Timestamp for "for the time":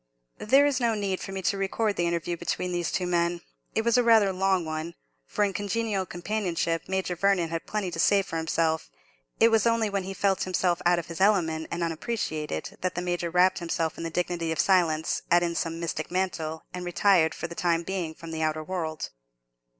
17.35-17.83